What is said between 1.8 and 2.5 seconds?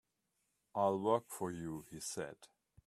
he said.